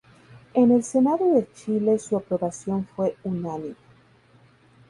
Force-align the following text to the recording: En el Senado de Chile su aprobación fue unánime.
En 0.55 0.71
el 0.71 0.83
Senado 0.83 1.31
de 1.35 1.47
Chile 1.53 1.99
su 1.99 2.17
aprobación 2.17 2.87
fue 2.87 3.17
unánime. 3.23 3.75